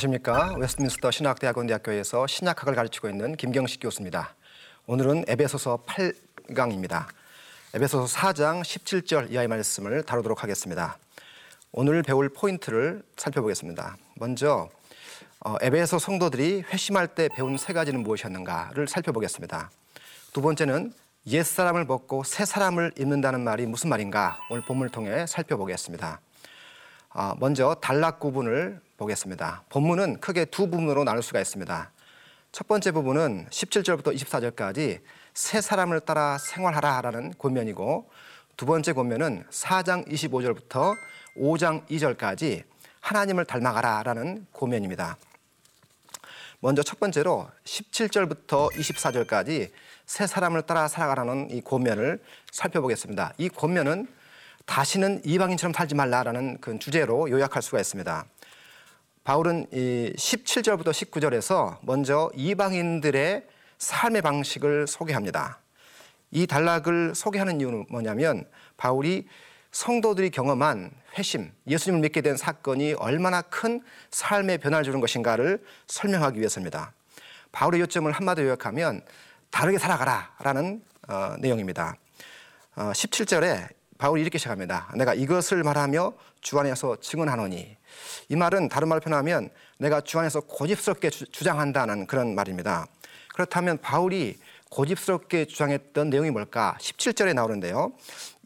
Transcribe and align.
안녕하십니까. 0.00 0.54
웨스트민스터 0.56 1.10
신학대학원대학교에서 1.10 2.26
신약학을 2.26 2.74
가르치고 2.74 3.10
있는 3.10 3.36
김경식 3.36 3.82
교수입니다. 3.82 4.34
오늘은 4.86 5.24
에베소서 5.28 5.84
8강입니다. 5.86 7.06
에베소서 7.74 8.16
4장 8.16 8.62
17절 8.62 9.30
이하의 9.30 9.48
말씀을 9.48 10.02
다루도록 10.04 10.42
하겠습니다. 10.42 10.96
오늘 11.72 12.02
배울 12.02 12.30
포인트를 12.30 13.02
살펴보겠습니다. 13.18 13.96
먼저 14.16 14.70
어, 15.40 15.56
에베소 15.60 15.98
성도들이 15.98 16.62
회심할 16.62 17.08
때 17.08 17.28
배운 17.28 17.58
세 17.58 17.74
가지는 17.74 18.02
무엇이었는가를 18.02 18.88
살펴보겠습니다. 18.88 19.70
두 20.32 20.40
번째는 20.40 20.94
옛 21.26 21.42
사람을 21.42 21.86
벗고 21.86 22.24
새 22.24 22.46
사람을 22.46 22.92
입는다는 22.98 23.42
말이 23.42 23.66
무슨 23.66 23.90
말인가 23.90 24.38
오늘 24.48 24.64
본문을 24.64 24.90
통해 24.90 25.26
살펴보겠습니다. 25.26 26.20
어, 27.12 27.34
먼저 27.38 27.74
단락 27.82 28.20
구분을 28.20 28.80
보겠습니다. 29.00 29.64
본문은 29.70 30.20
크게 30.20 30.44
두 30.44 30.68
부분으로 30.68 31.04
나눌 31.04 31.22
수가 31.22 31.40
있습니다. 31.40 31.90
첫 32.52 32.68
번째 32.68 32.92
부분은 32.92 33.46
17절부터 33.50 34.14
24절까지 34.14 35.00
새 35.32 35.60
사람을 35.60 36.00
따라 36.00 36.36
생활하라라는 36.38 37.34
권면이고 37.38 38.10
두 38.56 38.66
번째 38.66 38.92
권면은 38.92 39.44
4장 39.50 40.06
25절부터 40.06 40.94
5장 41.36 41.86
2절까지 41.88 42.64
하나님을 43.00 43.46
닮아가라라는 43.46 44.46
고면입니다. 44.52 45.16
먼저 46.58 46.82
첫 46.82 47.00
번째로 47.00 47.48
17절부터 47.64 48.70
24절까지 48.74 49.70
새 50.04 50.26
사람을 50.26 50.62
따라 50.62 50.88
살아가라는 50.88 51.48
이 51.50 51.62
고면을 51.62 52.22
살펴보겠습니다. 52.52 53.32
이 53.38 53.48
고면은 53.48 54.06
다시는 54.66 55.22
이방인처럼 55.24 55.72
살지 55.72 55.94
말라라는 55.94 56.58
그 56.60 56.78
주제로 56.78 57.30
요약할 57.30 57.62
수가 57.62 57.80
있습니다. 57.80 58.26
바울은 59.24 59.66
이 59.70 60.12
17절부터 60.16 60.88
19절에서 60.88 61.76
먼저 61.82 62.30
이방인들의 62.34 63.46
삶의 63.76 64.22
방식을 64.22 64.86
소개합니다. 64.86 65.60
이 66.30 66.46
단락을 66.46 67.14
소개하는 67.14 67.60
이유는 67.60 67.86
뭐냐면 67.90 68.48
바울이 68.78 69.26
성도들이 69.72 70.30
경험한 70.30 70.90
회심, 71.18 71.52
예수님을 71.66 72.00
믿게 72.00 72.22
된 72.22 72.36
사건이 72.36 72.94
얼마나 72.94 73.42
큰 73.42 73.82
삶의 74.10 74.58
변화를 74.58 74.84
주는 74.84 75.00
것인가를 75.00 75.62
설명하기 75.86 76.38
위해서입니다. 76.38 76.92
바울의 77.52 77.80
요점을 77.82 78.10
한마디로 78.10 78.46
요약하면 78.46 79.02
다르게 79.50 79.78
살아가라 79.78 80.34
라는 80.40 80.82
어, 81.08 81.34
내용입니다. 81.38 81.96
어, 82.76 82.92
17절에 82.92 83.68
바울이 84.00 84.22
이렇게 84.22 84.38
시작합니다. 84.38 84.90
내가 84.96 85.12
이것을 85.12 85.62
말하며 85.62 86.14
주 86.40 86.58
안에서 86.58 86.96
증언하노니 87.02 87.76
이 88.30 88.36
말은 88.36 88.70
다른 88.70 88.88
말로 88.88 88.98
표현하면 89.02 89.50
내가 89.76 90.00
주 90.00 90.18
안에서 90.18 90.40
고집스럽게 90.40 91.10
주, 91.10 91.30
주장한다는 91.30 92.06
그런 92.06 92.34
말입니다. 92.34 92.86
그렇다면 93.34 93.76
바울이 93.76 94.38
고집스럽게 94.70 95.44
주장했던 95.44 96.08
내용이 96.08 96.30
뭘까? 96.30 96.78
17절에 96.80 97.34
나오는데요. 97.34 97.92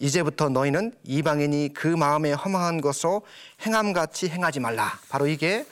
이제부터 0.00 0.48
너희는 0.48 0.92
이방인이 1.04 1.70
그 1.72 1.86
마음에 1.86 2.32
허망한 2.32 2.80
것으로 2.80 3.22
행함같이 3.64 4.30
행하지 4.30 4.58
말라. 4.58 4.98
바로 5.08 5.28
이게 5.28 5.64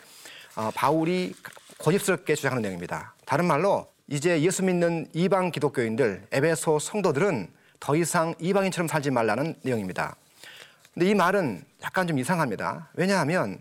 어, 0.55 0.71
바울이 0.77 1.35
고집스럽게 1.79 2.37
주장하는 2.37 2.63
내용입니다. 2.63 3.17
다른 3.27 3.47
말로 3.47 3.89
이제 4.07 4.43
예수 4.43 4.63
믿는 4.63 5.09
이방 5.13 5.51
기독교인들, 5.51 6.29
에베소 6.31 6.79
성도들은 6.79 7.62
더 7.83 7.97
이상 7.97 8.33
이방인처럼 8.39 8.87
살지 8.87 9.11
말라는 9.11 9.57
내용입니다. 9.63 10.15
근데 10.95 11.11
이 11.11 11.17
말은 11.17 11.65
약간 11.83 12.07
좀 12.07 12.17
이상합니다. 12.17 12.91
왜냐하면 12.95 13.59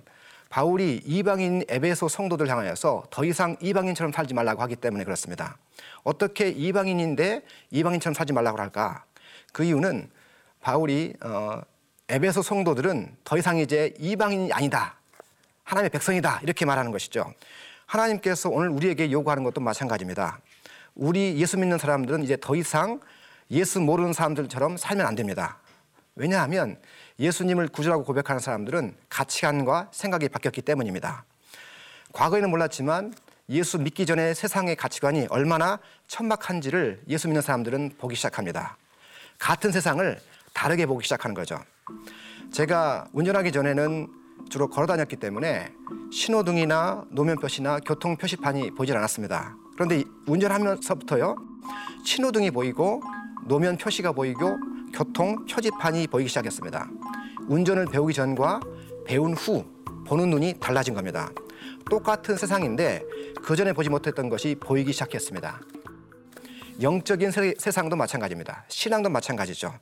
바울이 0.49 1.01
이방인 1.03 1.63
에베소 1.67 2.07
성도들 2.07 2.47
향하여서 2.47 3.05
더 3.09 3.25
이상 3.25 3.57
이방인처럼 3.59 4.11
살지 4.11 4.35
말라고 4.35 4.61
하기 4.61 4.75
때문에 4.75 5.05
그렇습니다. 5.05 5.57
어떻게 6.03 6.49
이방인인데 6.49 7.41
이방인처럼 7.71 8.13
살지 8.13 8.31
말라고 8.31 8.59
할까? 8.59 9.05
그 9.53 9.63
이유는 9.63 10.11
바울이 10.59 11.15
어, 11.23 11.59
에베소 12.07 12.43
성도들은 12.43 13.15
더 13.23 13.39
이상 13.39 13.57
이제 13.57 13.95
이방인이 13.97 14.53
아니다. 14.53 14.97
하나님의 15.63 15.89
백성이다. 15.89 16.41
이렇게 16.43 16.63
말하는 16.65 16.91
것이죠. 16.91 17.33
하나님께서 17.87 18.49
오늘 18.49 18.69
우리에게 18.69 19.11
요구하는 19.11 19.43
것도 19.43 19.61
마찬가지입니다. 19.61 20.41
우리 20.93 21.39
예수 21.39 21.57
믿는 21.57 21.79
사람들은 21.79 22.21
이제 22.21 22.37
더 22.39 22.55
이상 22.55 22.99
예수 23.51 23.81
모르는 23.81 24.13
사람들처럼 24.13 24.77
살면 24.77 25.05
안 25.05 25.15
됩니다. 25.15 25.59
왜냐하면 26.15 26.77
예수님을 27.19 27.67
구주라고 27.67 28.03
고백하는 28.03 28.39
사람들은 28.39 28.95
가치관과 29.09 29.89
생각이 29.91 30.29
바뀌었기 30.29 30.61
때문입니다. 30.61 31.25
과거에는 32.13 32.49
몰랐지만 32.49 33.13
예수 33.49 33.77
믿기 33.77 34.05
전에 34.05 34.33
세상의 34.33 34.77
가치관이 34.77 35.27
얼마나 35.29 35.79
천박한지를 36.07 37.03
예수 37.09 37.27
믿는 37.27 37.41
사람들은 37.41 37.95
보기 37.97 38.15
시작합니다. 38.15 38.77
같은 39.37 39.71
세상을 39.71 40.19
다르게 40.53 40.85
보기 40.85 41.03
시작하는 41.03 41.33
거죠. 41.33 41.59
제가 42.51 43.07
운전하기 43.11 43.51
전에는 43.51 44.07
주로 44.49 44.69
걸어 44.69 44.87
다녔기 44.87 45.17
때문에 45.17 45.71
신호등이나 46.11 47.05
노면 47.09 47.37
표시나 47.37 47.79
교통 47.79 48.15
표시판이 48.17 48.71
보질 48.71 48.95
않았습니다. 48.97 49.55
그런데 49.73 50.03
운전하면서부터요, 50.27 51.35
신호등이 52.05 52.51
보이고 52.51 53.01
노면 53.45 53.77
표시가 53.77 54.11
보이고 54.11 54.57
교통 54.93 55.45
표지판이 55.45 56.07
보이기 56.07 56.29
시작했습니다. 56.29 56.89
운전을 57.47 57.85
배우기 57.85 58.13
전과 58.13 58.59
배운 59.05 59.33
후 59.33 59.65
보는 60.05 60.29
눈이 60.29 60.55
달라진 60.59 60.93
겁니다. 60.93 61.29
똑같은 61.89 62.35
세상인데 62.35 63.03
그 63.41 63.55
전에 63.55 63.73
보지 63.73 63.89
못했던 63.89 64.29
것이 64.29 64.55
보이기 64.59 64.93
시작했습니다. 64.93 65.61
영적인 66.81 67.31
세, 67.31 67.53
세상도 67.57 67.95
마찬가지입니다. 67.95 68.65
신앙도 68.67 69.09
마찬가지죠. 69.09 69.73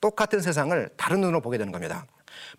똑같은 0.00 0.40
세상을 0.40 0.90
다른 0.96 1.20
눈으로 1.20 1.40
보게 1.40 1.58
되는 1.58 1.72
겁니다. 1.72 2.06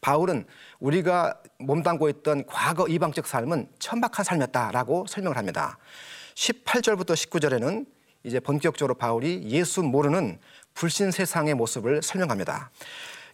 바울은 0.01 0.45
우리가 0.79 1.41
몸담고 1.59 2.09
있던 2.09 2.45
과거 2.45 2.87
이방적 2.87 3.27
삶은 3.27 3.69
천박한 3.79 4.23
삶이었다라고 4.23 5.05
설명을 5.07 5.37
합니다. 5.37 5.77
18절부터 6.35 7.13
19절에는 7.13 7.85
이제 8.23 8.39
본격적으로 8.39 8.95
바울이 8.95 9.43
예수 9.45 9.81
모르는 9.83 10.39
불신 10.73 11.11
세상의 11.11 11.53
모습을 11.55 12.01
설명합니다. 12.01 12.71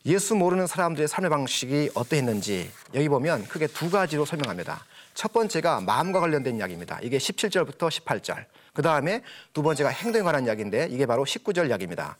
예수 0.05 0.35
모르는 0.35 0.67
사람들의 0.67 1.07
삶의 1.07 1.29
방식이 1.29 1.91
어떠했는지 1.95 2.71
여기 2.93 3.09
보면 3.09 3.47
크게 3.47 3.67
두 3.67 3.89
가지로 3.89 4.25
설명합니다. 4.25 4.85
첫 5.15 5.33
번째가 5.33 5.81
마음과 5.81 6.19
관련된 6.19 6.57
이야기입니다. 6.57 6.99
이게 7.01 7.17
17절부터 7.17 7.89
18절. 7.89 8.45
그 8.73 8.81
다음에 8.81 9.23
두 9.53 9.63
번째가 9.63 9.89
행동에 9.89 10.23
관한 10.23 10.45
이야기인데 10.45 10.89
이게 10.91 11.05
바로 11.05 11.23
19절 11.23 11.69
이야기입니다. 11.69 12.17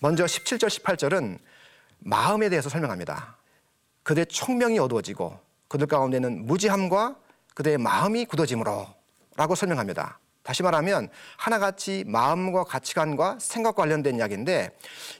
먼저 0.00 0.24
17절, 0.24 0.68
18절은 0.68 1.38
마음에 1.98 2.48
대해서 2.48 2.68
설명합니다. 2.68 3.36
그들의 4.02 4.26
총명이 4.26 4.78
어두워지고 4.78 5.38
그들 5.68 5.86
가운데는 5.86 6.46
무지함과 6.46 7.16
그들의 7.54 7.78
마음이 7.78 8.24
굳어짐으로 8.24 8.88
라고 9.36 9.54
설명합니다. 9.54 10.19
다시 10.42 10.62
말하면 10.62 11.08
하나같이 11.36 12.04
마음과 12.06 12.64
가치관과 12.64 13.38
생각과 13.40 13.82
관련된 13.82 14.16
이야기인데 14.16 14.76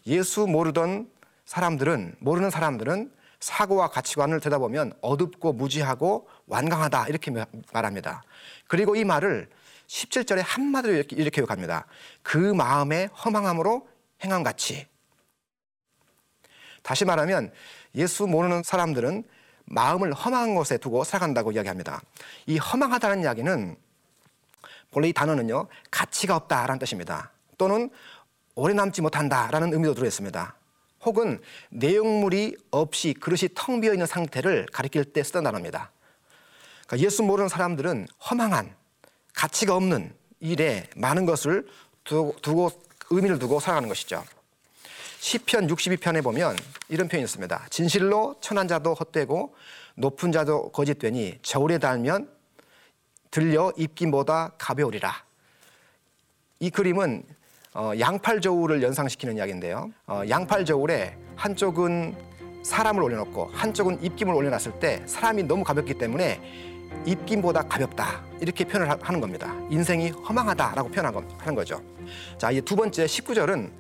예수 0.06 0.46
모르던 0.46 1.10
사람들은 1.44 2.16
모르는 2.20 2.50
사람들은 2.50 3.12
사고와 3.40 3.88
가치관을 3.88 4.40
들여다보면 4.40 4.92
어둡고 5.00 5.54
무지하고 5.54 6.28
완강하다 6.46 7.08
이렇게 7.08 7.32
말합니다. 7.72 8.22
그리고 8.68 8.96
이 8.96 9.04
말을 9.04 9.48
17절에 9.86 10.42
한마디로 10.44 10.94
이렇게, 10.94 11.16
이렇게 11.16 11.40
욕합니다. 11.40 11.86
그 12.22 12.36
마음의 12.36 13.08
허망함으로 13.08 13.88
행함 14.22 14.42
같이. 14.42 14.86
다시 16.82 17.04
말하면 17.04 17.52
예수 17.94 18.26
모르는 18.26 18.62
사람들은 18.62 19.24
마음을 19.64 20.12
허망한 20.12 20.54
곳에 20.54 20.78
두고 20.78 21.04
살아간다고 21.04 21.52
이야기합니다. 21.52 22.00
이 22.46 22.58
허망하다는 22.58 23.22
이야기는 23.22 23.76
본래 24.90 25.08
이 25.08 25.12
단어는요, 25.12 25.66
가치가 25.90 26.36
없다라는 26.36 26.78
뜻입니다. 26.78 27.30
또는 27.58 27.90
오래 28.54 28.74
남지 28.74 29.02
못한다라는 29.02 29.72
의미도 29.72 29.94
들어있습니다. 29.94 30.54
혹은 31.02 31.40
내용물이 31.70 32.56
없이 32.70 33.14
그릇이 33.14 33.50
텅 33.54 33.80
비어 33.80 33.92
있는 33.92 34.06
상태를 34.06 34.66
가리킬 34.72 35.04
때 35.12 35.22
쓰던 35.22 35.44
단어입니다. 35.44 35.90
그러니까 36.86 37.06
예수 37.06 37.22
모르는 37.22 37.48
사람들은 37.48 38.08
허망한 38.28 38.74
가치가 39.32 39.76
없는 39.76 40.12
일에 40.40 40.88
많은 40.96 41.24
것을 41.24 41.66
두고, 42.04 42.36
두고 42.42 42.70
의미를 43.10 43.38
두고 43.38 43.60
살아가는 43.60 43.88
것이죠. 43.88 44.24
시편 45.20 45.66
62편에 45.68 46.22
보면 46.24 46.56
이런 46.88 47.08
표현이 47.08 47.24
있습니다. 47.24 47.66
진실로 47.70 48.36
천한 48.40 48.66
자도 48.66 48.94
헛되고 48.94 49.54
높은 49.96 50.32
자도 50.32 50.70
거짓되니 50.72 51.38
저울에 51.42 51.78
달면 51.78 52.28
들려 53.30 53.72
입기보다 53.76 54.52
가벼우리라. 54.58 55.12
이 56.58 56.70
그림은 56.70 57.22
어, 57.74 57.92
양팔 57.98 58.40
저울을 58.40 58.82
연상시키는 58.82 59.36
이야기인데요. 59.36 59.90
어, 60.06 60.22
양팔 60.28 60.64
저울에 60.64 61.16
한쪽은 61.36 62.16
사람을 62.64 63.02
올려놓고 63.02 63.46
한쪽은 63.54 64.02
입김을 64.02 64.34
올려놨을 64.34 64.80
때 64.80 65.02
사람이 65.06 65.44
너무 65.44 65.62
가볍기 65.64 65.94
때문에 65.94 66.40
입김보다 67.06 67.62
가볍다 67.62 68.22
이렇게 68.40 68.64
표현을 68.64 68.90
하- 68.90 68.98
하는 69.00 69.20
겁니다. 69.20 69.54
인생이 69.70 70.10
허망하다라고 70.10 70.90
표현한 70.90 71.14
거- 71.14 71.24
하는 71.38 71.54
거죠. 71.54 71.80
자, 72.36 72.50
이두 72.50 72.74
번째 72.74 73.06
19절은 73.06 73.70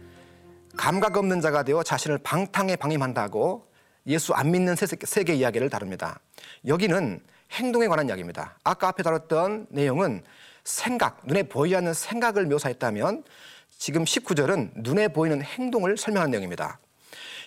감각 0.76 1.16
없는 1.16 1.40
자가 1.40 1.64
되어 1.64 1.82
자신을 1.82 2.18
방탕에 2.18 2.76
방임한다고 2.76 3.66
예수 4.06 4.32
안 4.32 4.52
믿는 4.52 4.76
세- 4.76 4.86
세계 5.04 5.34
이야기를 5.34 5.68
다룹니다. 5.68 6.20
여기는 6.68 7.20
행동에 7.52 7.88
관한 7.88 8.08
이야기입니다. 8.08 8.58
아까 8.64 8.88
앞에 8.88 9.02
다뤘던 9.02 9.66
내용은 9.70 10.22
생각, 10.64 11.20
눈에 11.24 11.44
보이지 11.44 11.76
않는 11.76 11.94
생각을 11.94 12.46
묘사했다면 12.46 13.24
지금 13.70 14.04
19절은 14.04 14.72
눈에 14.76 15.08
보이는 15.08 15.42
행동을 15.42 15.96
설명하는 15.96 16.30
내용입니다. 16.32 16.78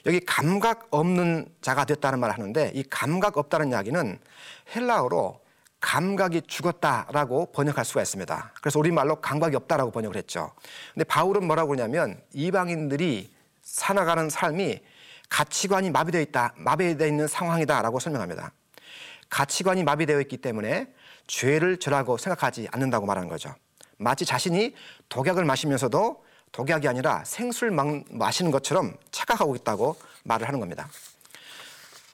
여기 0.06 0.20
감각 0.20 0.88
없는 0.92 1.48
자가 1.62 1.86
됐다는 1.86 2.20
말을 2.20 2.34
하는데 2.34 2.72
이 2.74 2.84
감각 2.84 3.38
없다는 3.38 3.70
이야기는 3.70 4.20
헬라어로 4.76 5.42
감각이 5.80 6.44
죽었다라고 6.48 7.52
번역할 7.52 7.84
수가 7.86 8.02
있습니다. 8.02 8.54
그래서 8.62 8.80
우리말로 8.80 9.18
감각이 9.18 9.56
없다라고 9.56 9.92
번역을 9.92 10.16
했죠. 10.18 10.52
근데 10.94 11.04
바울은 11.04 11.46
뭐라고 11.46 11.70
그러냐면 11.70 12.22
이방인들이 12.34 13.32
살아가는 13.62 14.30
삶이 14.30 14.80
가치관이 15.30 15.92
마비되어 15.92 16.22
있다, 16.22 16.54
마비되어 16.58 17.08
있는 17.08 17.28
상황이다라고 17.28 18.00
설명합니다. 18.00 18.52
가치관이 19.34 19.84
마비되어 19.84 20.22
있기 20.22 20.38
때문에 20.38 20.94
죄를 21.26 21.78
죄라고 21.80 22.18
생각하지 22.18 22.68
않는다고 22.72 23.08
말하는 23.08 23.28
거죠. 23.30 23.56
마치 23.98 24.26
자신이 24.26 24.76
독약을 25.10 25.44
마시면서도 25.44 26.24
독약이 26.52 26.88
아니라 26.88 27.24
생술 27.26 27.72
막- 27.72 28.04
마시는 28.12 28.52
것처럼 28.52 28.96
착각하고 29.10 29.56
있다고 29.56 29.96
말을 30.24 30.48
하는 30.48 30.60
겁니다. 30.60 30.88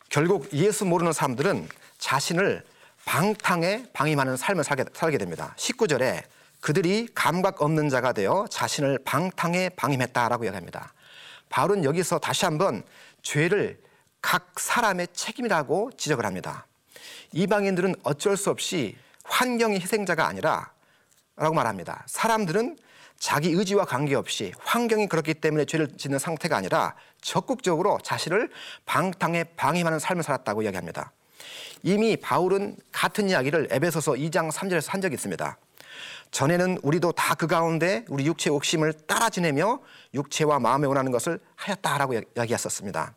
결국 0.08 0.48
예수 0.54 0.86
모르는 0.86 1.12
사람들은 1.12 1.68
자신을 1.98 2.64
방탕에 3.04 3.88
방임하는 3.92 4.38
삶을 4.38 4.64
살게, 4.64 4.86
살게 4.94 5.18
됩니다. 5.18 5.54
19절에 5.58 6.24
그들이 6.62 7.10
감각 7.14 7.62
없는 7.62 7.90
자가 7.90 8.14
되어 8.14 8.46
자신을 8.50 9.00
방탕에 9.04 9.70
방임했다라고 9.70 10.46
이야기합니다. 10.46 10.94
바울은 11.50 11.84
여기서 11.84 12.20
다시 12.20 12.46
한번 12.46 12.84
죄를 13.24 13.82
각 14.22 14.58
사람의 14.58 15.10
책임이라고 15.12 15.92
지적을 15.98 16.26
합니다. 16.26 16.66
이방인들은 17.32 17.96
어쩔 18.04 18.38
수 18.38 18.50
없이 18.50 18.96
환경의 19.24 19.80
희생자가 19.82 20.28
아니라 20.28 20.72
라고 21.36 21.56
말합니다. 21.56 22.04
사람들은 22.08 22.78
자기 23.18 23.50
의지와 23.52 23.86
관계없이 23.86 24.54
환경이 24.60 25.08
그렇기 25.08 25.36
때문에 25.36 25.66
죄를 25.66 25.98
짓는 25.98 26.20
상태가 26.20 26.58
아니라 26.58 26.96
적극적으로 27.22 28.00
자신을 28.04 28.50
방탕에 28.86 29.44
방임하는 29.56 30.00
삶을 30.00 30.24
살았다고 30.24 30.64
이야기합니다. 30.64 31.12
이미 31.84 32.18
바울은 32.18 32.78
같은 32.92 33.30
이야기를 33.30 33.70
에베소서 33.72 34.14
2장 34.14 34.52
3절에서 34.52 34.90
한 34.90 35.02
적이 35.02 35.16
있습니다. 35.16 35.58
전에는 36.32 36.80
우리도 36.84 37.12
다 37.14 37.36
그 37.36 37.48
가운데 37.48 38.04
우리 38.10 38.26
육체의 38.26 38.54
옥심을 38.56 38.92
따라 39.08 39.30
지내며 39.30 39.80
육체와 40.14 40.60
마음에 40.60 40.88
원하는 40.88 41.10
것을 41.12 41.40
하였다라고 41.56 42.16
이야기했었습니다. 42.36 43.16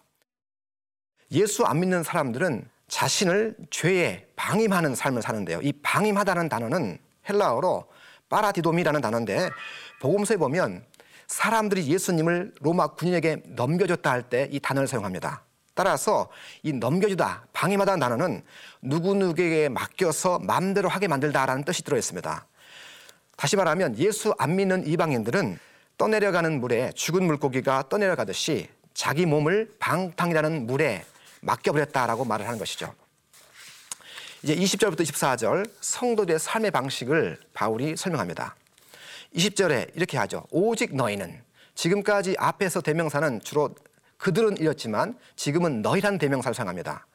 예수 1.32 1.64
안 1.64 1.80
믿는 1.80 2.04
사람들은 2.04 2.68
자신을 2.92 3.56
죄에 3.70 4.26
방임하는 4.36 4.94
삶을 4.94 5.22
사는데요. 5.22 5.60
이 5.62 5.72
방임하다는 5.72 6.50
단어는 6.50 6.98
헬라어로 7.26 7.86
파라디돔이라는 8.28 9.00
단어인데 9.00 9.48
복음서에 10.02 10.36
보면 10.36 10.84
사람들이 11.26 11.86
예수님을 11.86 12.52
로마 12.60 12.88
군인에게 12.88 13.44
넘겨줬다 13.46 14.10
할 14.10 14.24
때 14.28 14.46
이 14.52 14.60
단어를 14.60 14.86
사용합니다. 14.86 15.42
따라서 15.72 16.28
이 16.62 16.74
넘겨주다, 16.74 17.46
방임하다는 17.54 17.98
단어는 17.98 18.42
누구누구에게 18.82 19.70
맡겨서 19.70 20.40
마음대로 20.40 20.90
하게 20.90 21.08
만들다라는 21.08 21.64
뜻이 21.64 21.82
들어 21.82 21.96
있습니다. 21.96 22.46
다시 23.38 23.56
말하면 23.56 23.96
예수 24.00 24.34
안 24.36 24.54
믿는 24.54 24.86
이방인들은 24.86 25.58
떠내려가는 25.96 26.60
물에 26.60 26.92
죽은 26.94 27.24
물고기가 27.24 27.84
떠내려가듯이 27.88 28.68
자기 28.92 29.24
몸을 29.24 29.70
방탕이라는 29.78 30.66
물에 30.66 31.06
맡겨버렸다라고 31.42 32.24
말을 32.24 32.46
하는 32.46 32.58
것이죠. 32.58 32.94
이제 34.42 34.56
20절부터 34.56 35.02
24절 35.02 35.70
성도들의 35.80 36.38
삶의 36.38 36.70
방식을 36.72 37.38
바울이 37.52 37.96
설명합니다. 37.96 38.56
20절에 39.36 39.94
이렇게 39.94 40.18
하죠. 40.18 40.44
오직 40.50 40.96
너희는 40.96 41.42
지금까지 41.74 42.34
앞에서 42.38 42.80
대명사는 42.80 43.40
주로 43.42 43.74
그들은 44.18 44.60
이었지만 44.60 45.18
지금은 45.36 45.82
너희라는 45.82 46.18
대명사를 46.18 46.54
사용합니다. 46.54 47.06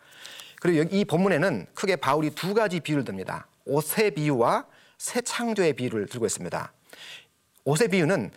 그리고 0.60 0.88
이 0.96 1.06
본문에는 1.06 1.68
크게 1.74 1.98
바울이 1.98 2.32
두 2.32 2.54
가지 2.54 2.80
비유를 2.80 3.06
듭니다. 3.06 3.48
옷의 3.66 4.12
비유와 4.12 4.66
새 4.98 5.22
창조의 5.22 5.74
비유를 5.74 6.08
들고 6.08 6.26
있습니다. 6.26 6.74
옷의 7.66 7.90
비유는 7.90 8.32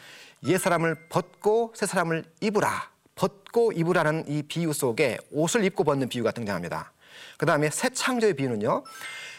옛 0.44 0.58
사람을 0.58 1.08
벗고 1.08 1.72
새 1.74 1.86
사람을 1.86 2.24
입으라. 2.40 2.90
벗고 3.20 3.70
입으라는 3.72 4.24
이 4.28 4.42
비유 4.42 4.72
속에 4.72 5.18
옷을 5.30 5.62
입고 5.64 5.84
벗는 5.84 6.08
비유가 6.08 6.30
등장합니다. 6.30 6.90
그 7.36 7.44
다음에 7.44 7.68
새 7.68 7.90
창조의 7.90 8.32
비유는요. 8.32 8.82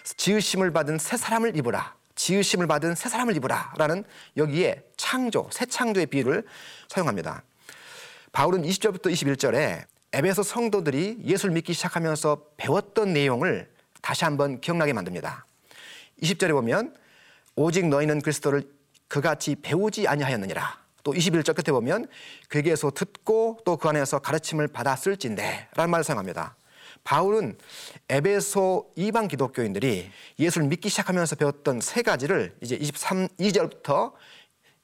지으심을 0.04 0.72
받은 0.72 1.00
새 1.00 1.18
사람을 1.18 1.58
입으라. 1.58 1.96
지으심을 2.14 2.68
받은 2.68 2.94
새 2.94 3.10
사람을 3.10 3.36
입으라. 3.38 3.74
라는 3.78 4.04
여기에 4.38 4.84
창조, 4.98 5.50
새 5.52 5.66
창조의 5.66 6.06
비유를 6.06 6.44
사용합니다. 6.90 7.42
바울은 8.32 8.62
20절부터 8.62 9.12
21절에 9.12 9.86
에베소 10.14 10.44
성도들이 10.44 11.22
예수를 11.24 11.56
믿기 11.56 11.74
시작하면서 11.74 12.50
배웠던 12.58 13.14
내용을 13.14 13.68
다시 14.04 14.26
한번 14.26 14.62
기억나게 14.62 14.94
만듭니다. 14.94 15.48
20절에 16.22 16.52
보면 16.52 16.96
오직 17.56 17.88
너희는 17.88 18.22
그리스도를 18.22 18.62
그같이 19.08 19.56
배우지 19.56 20.08
아니하였느니라. 20.08 20.81
또 21.04 21.14
21절 21.14 21.56
끝에 21.56 21.74
보면 21.74 22.08
그에게서 22.48 22.92
듣고 22.92 23.60
또 23.66 23.78
그 23.78 23.90
안에서 23.90 24.20
가르침을 24.20 24.68
받았을진데 24.68 25.70
라는 25.76 25.90
말을 25.90 26.04
사용합니다. 26.04 26.56
바울은 27.04 27.58
에베소 28.10 28.92
이방 28.96 29.28
기독교인들이 29.28 30.12
예수를 30.38 30.68
믿기 30.68 30.90
시작하면서 30.90 31.36
배웠던 31.36 31.82
세 31.82 32.04
가지를 32.04 32.56
이제 32.62 32.76
23, 32.76 33.28
2절부터 33.40 34.14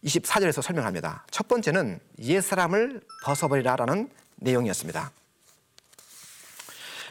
24절에서 0.04 0.62
설명합니다. 0.64 1.26
첫 1.30 1.48
번째는 1.48 2.00
옛사람을 2.20 3.02
벗어버리라라는 3.24 4.10
내용이었습니다. 4.38 5.12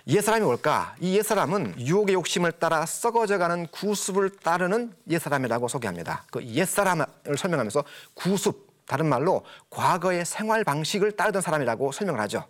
옛사람이 0.08 0.44
뭘까? 0.44 0.94
이 1.00 1.16
옛사람은 1.16 1.80
유혹의 1.80 2.14
욕심을 2.14 2.52
따라 2.52 2.86
썩어져가는 2.86 3.66
구습을 3.68 4.30
따르는 4.30 4.92
옛사람이라고 5.10 5.66
소개합니다. 5.66 6.24
그 6.30 6.44
옛사람을 6.44 7.06
설명하면서 7.36 7.84
구습, 8.14 8.65
다른 8.86 9.06
말로 9.06 9.44
과거의 9.70 10.24
생활 10.24 10.64
방식을 10.64 11.12
따르던 11.12 11.42
사람이라고 11.42 11.92
설명을 11.92 12.20
하죠. 12.22 12.44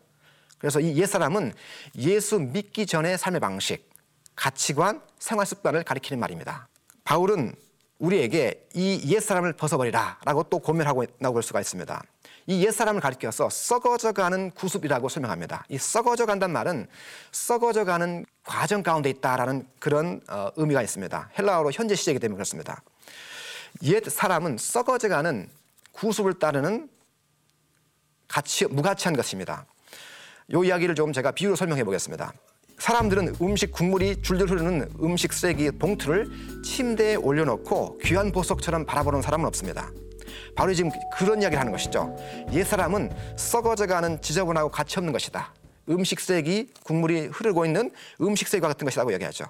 그래서 0.58 0.80
이 0.80 0.96
옛사람은 0.96 1.52
예수 1.98 2.38
믿기 2.38 2.86
전의 2.86 3.18
삶의 3.18 3.40
방식, 3.40 3.90
가치관, 4.34 5.00
생활 5.18 5.46
습관을 5.46 5.84
가리키는 5.84 6.20
말입니다. 6.20 6.68
바울은 7.04 7.54
우리에게 7.98 8.68
이 8.74 9.02
옛사람을 9.06 9.54
벗어버리라 9.54 10.18
라고 10.24 10.42
또 10.44 10.58
고면하고 10.58 11.02
있다고 11.02 11.34
볼 11.34 11.42
수가 11.42 11.60
있습니다. 11.60 12.02
이 12.48 12.64
옛사람을 12.64 13.00
가리켜서 13.00 13.50
썩어져 13.50 14.12
가는 14.12 14.50
구습이라고 14.50 15.08
설명합니다. 15.08 15.64
이 15.68 15.78
썩어져 15.78 16.26
간다는 16.26 16.52
말은 16.52 16.86
썩어져 17.32 17.84
가는 17.84 18.24
과정 18.44 18.82
가운데 18.82 19.10
있다라는 19.10 19.66
그런 19.80 20.20
어, 20.28 20.50
의미가 20.56 20.82
있습니다. 20.82 21.30
헬라어로 21.38 21.72
현재 21.72 21.96
시제이기 21.96 22.20
때문에 22.20 22.36
그렇습니다. 22.36 22.82
옛 23.82 24.04
사람은 24.04 24.58
썩어져 24.58 25.08
가는 25.08 25.48
구습을 25.96 26.34
따르는 26.34 26.88
가치, 28.28 28.66
무가치한 28.66 29.16
것입니다. 29.16 29.66
이 30.48 30.66
이야기를 30.66 30.94
좀 30.94 31.12
제가 31.12 31.32
비유로 31.32 31.56
설명해 31.56 31.84
보겠습니다. 31.84 32.32
사람들은 32.78 33.36
음식 33.40 33.72
국물이 33.72 34.20
줄줄 34.20 34.50
흐르는 34.50 34.90
음식 35.00 35.32
쓰레기 35.32 35.70
봉투를 35.70 36.28
침대에 36.62 37.14
올려놓고 37.14 37.98
귀한 38.04 38.30
보석처럼 38.30 38.84
바라보는 38.84 39.22
사람은 39.22 39.46
없습니다. 39.46 39.90
바로 40.54 40.74
지금 40.74 40.90
그런 41.14 41.40
이야기를 41.40 41.58
하는 41.58 41.72
것이죠. 41.72 42.16
옛 42.52 42.64
사람은 42.64 43.10
썩어져가는 43.36 44.20
지저분하고 44.20 44.70
가치 44.70 44.98
없는 44.98 45.12
것이다. 45.12 45.54
음식 45.88 46.20
쓰레기 46.20 46.68
국물이 46.84 47.26
흐르고 47.28 47.64
있는 47.64 47.90
음식 48.20 48.48
쓰레기와 48.48 48.68
같은 48.68 48.84
것이라고 48.84 49.12
얘기하죠. 49.14 49.46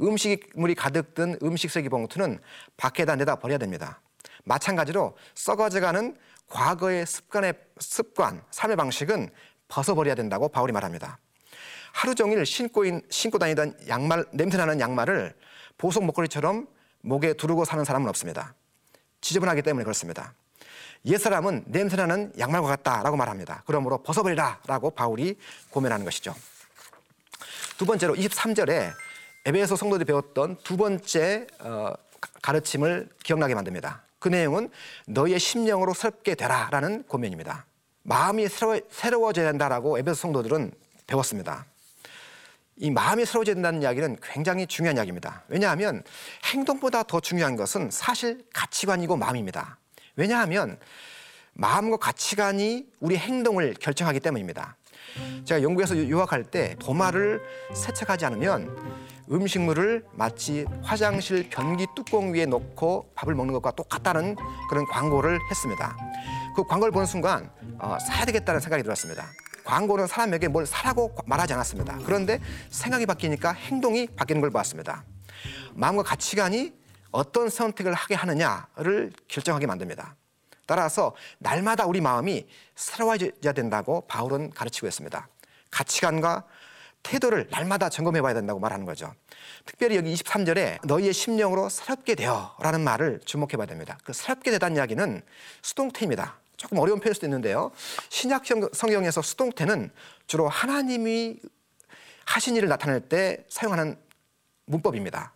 음식물이 0.00 0.74
가득 0.74 1.14
든 1.14 1.38
음식 1.42 1.70
쓰레기 1.70 1.88
봉투는 1.88 2.38
밖에다 2.76 3.16
내다 3.16 3.36
버려야 3.36 3.58
됩니다. 3.58 4.00
마찬가지로 4.48 5.16
썩어져가는 5.34 6.16
과거의 6.48 7.06
습관의 7.06 7.54
습관, 7.78 8.42
삶의 8.50 8.76
방식은 8.76 9.30
벗어버려야 9.68 10.14
된다고 10.14 10.48
바울이 10.48 10.72
말합니다. 10.72 11.18
하루 11.92 12.14
종일 12.14 12.44
신고, 12.46 12.84
인, 12.84 13.02
신고 13.10 13.38
다니던 13.38 13.76
양말, 13.88 14.24
냄새나는 14.32 14.80
양말을 14.80 15.34
보석 15.76 16.04
목걸이처럼 16.04 16.66
목에 17.02 17.34
두르고 17.34 17.64
사는 17.64 17.84
사람은 17.84 18.08
없습니다. 18.08 18.54
지저분하기 19.20 19.62
때문에 19.62 19.84
그렇습니다. 19.84 20.34
옛사람은 21.04 21.64
냄새나는 21.66 22.32
양말과 22.38 22.68
같다라고 22.68 23.16
말합니다. 23.16 23.62
그러므로 23.66 24.02
벗어버리라 24.02 24.60
라고 24.66 24.90
바울이 24.90 25.36
고면하는 25.70 26.04
것이죠. 26.04 26.34
두 27.76 27.86
번째로 27.86 28.14
23절에 28.14 28.92
에베소 29.44 29.76
성도들이 29.76 30.06
배웠던 30.06 30.58
두 30.64 30.76
번째 30.76 31.46
어, 31.60 31.92
가르침을 32.42 33.08
기억나게 33.22 33.54
만듭니다. 33.54 34.07
그 34.18 34.28
내용은 34.28 34.70
너희의 35.06 35.38
심령으로 35.38 35.94
새롭게 35.94 36.34
되라라는 36.34 37.04
고면입니다. 37.04 37.66
마음이 38.02 38.48
새로워, 38.48 39.32
져야 39.32 39.46
된다라고 39.46 39.98
에베소 39.98 40.14
성도들은 40.14 40.72
배웠습니다. 41.06 41.66
이 42.76 42.90
마음이 42.90 43.26
새로워져야 43.26 43.54
된다는 43.54 43.82
이야기는 43.82 44.18
굉장히 44.22 44.66
중요한 44.66 44.96
이야기입니다. 44.96 45.42
왜냐하면 45.48 46.02
행동보다 46.44 47.02
더 47.02 47.20
중요한 47.20 47.56
것은 47.56 47.90
사실 47.90 48.44
가치관이고 48.54 49.16
마음입니다. 49.16 49.78
왜냐하면 50.16 50.78
마음과 51.54 51.96
가치관이 51.96 52.86
우리 53.00 53.16
행동을 53.16 53.74
결정하기 53.74 54.20
때문입니다. 54.20 54.76
제가 55.44 55.62
영국에서 55.62 55.96
유학할 55.96 56.44
때 56.44 56.76
도마를 56.78 57.42
세척하지 57.74 58.26
않으면 58.26 58.74
음식물을 59.30 60.04
마치 60.12 60.64
화장실 60.82 61.48
변기 61.50 61.86
뚜껑 61.94 62.32
위에 62.32 62.46
놓고 62.46 63.12
밥을 63.14 63.34
먹는 63.34 63.52
것과 63.54 63.72
똑같다는 63.72 64.36
그런 64.68 64.86
광고를 64.86 65.38
했습니다. 65.50 65.96
그 66.56 66.64
광고를 66.64 66.92
보는 66.92 67.06
순간 67.06 67.50
어, 67.78 67.98
사야 68.00 68.24
되겠다는 68.24 68.60
생각이 68.60 68.82
들었습니다. 68.82 69.26
광고는 69.64 70.06
사람에게 70.06 70.48
뭘 70.48 70.64
사라고 70.64 71.14
말하지 71.26 71.52
않았습니다. 71.52 71.98
그런데 72.06 72.40
생각이 72.70 73.04
바뀌니까 73.04 73.52
행동이 73.52 74.06
바뀌는 74.16 74.40
걸 74.40 74.50
보았습니다. 74.50 75.04
마음과 75.74 76.02
가치관이 76.04 76.72
어떤 77.10 77.48
선택을 77.48 77.92
하게 77.94 78.14
하느냐를 78.14 79.12
결정하게 79.28 79.66
만듭니다. 79.66 80.16
따라서 80.68 81.16
날마다 81.38 81.86
우리 81.86 82.02
마음이 82.02 82.46
새로워져야 82.76 83.52
된다고 83.54 84.02
바울은 84.02 84.50
가르치고 84.50 84.86
있습니다. 84.86 85.28
가치관과 85.70 86.44
태도를 87.02 87.48
날마다 87.50 87.88
점검해 87.88 88.20
봐야 88.20 88.34
된다고 88.34 88.60
말하는 88.60 88.84
거죠. 88.84 89.14
특별히 89.64 89.96
여기 89.96 90.12
23절에 90.12 90.86
너희의 90.86 91.14
심령으로 91.14 91.70
새롭게 91.70 92.14
되어 92.14 92.54
라는 92.60 92.82
말을 92.82 93.20
주목해 93.24 93.56
봐야 93.56 93.66
됩니다. 93.66 93.96
그 94.04 94.12
새롭게 94.12 94.50
되다는 94.50 94.76
이야기는 94.76 95.22
수동태입니다. 95.62 96.38
조금 96.58 96.78
어려운 96.78 97.00
표현일 97.00 97.14
수도 97.14 97.26
있는데요. 97.26 97.70
신약 98.10 98.44
성경에서 98.74 99.22
수동태는 99.22 99.90
주로 100.26 100.48
하나님이 100.48 101.38
하신 102.26 102.56
일을 102.56 102.68
나타낼 102.68 103.00
때 103.08 103.42
사용하는 103.48 103.96
문법입니다. 104.66 105.32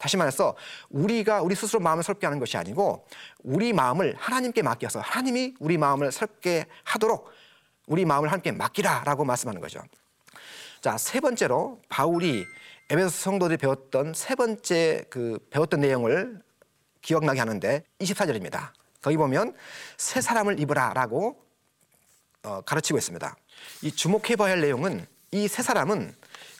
다시 0.00 0.16
말해서 0.16 0.56
우리가 0.88 1.42
우리 1.42 1.54
스스로 1.54 1.78
마음을 1.80 2.02
새롭게 2.02 2.26
하는 2.26 2.38
것이 2.38 2.56
아니고 2.56 3.06
우리 3.44 3.74
마음을 3.74 4.16
하나님께 4.18 4.62
맡겨서 4.62 5.00
하나님이 5.00 5.54
우리 5.60 5.76
마음을 5.76 6.10
새롭게 6.10 6.64
하도록 6.84 7.28
우리 7.86 8.06
마음을 8.06 8.32
함께 8.32 8.50
맡기라라고 8.50 9.26
말씀하는 9.26 9.60
거죠. 9.60 9.82
자, 10.80 10.96
세 10.96 11.20
번째로 11.20 11.82
바울이 11.90 12.46
에베소 12.88 13.10
성도들이 13.10 13.58
배웠던 13.58 14.14
세 14.14 14.34
번째 14.34 15.04
그 15.10 15.38
배웠던 15.50 15.80
내용을 15.80 16.40
기억나게 17.02 17.38
하는데 17.38 17.84
24절입니다. 18.00 18.70
거기 19.02 19.18
보면 19.18 19.54
새 19.98 20.22
사람을 20.22 20.58
입으라라고 20.60 21.44
어, 22.42 22.62
가르치고 22.62 22.96
있습니다. 22.96 23.36
이 23.82 23.92
주목해 23.92 24.36
봐야 24.36 24.52
할 24.52 24.62
내용은 24.62 25.06
이새 25.30 25.62
사람은 25.62 26.14